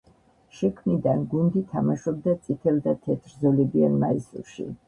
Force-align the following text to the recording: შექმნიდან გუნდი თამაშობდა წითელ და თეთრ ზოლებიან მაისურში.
შექმნიდან 0.59 1.21
გუნდი 1.33 1.63
თამაშობდა 1.75 2.35
წითელ 2.47 2.81
და 2.89 2.97
თეთრ 3.07 3.39
ზოლებიან 3.45 4.01
მაისურში. 4.07 4.71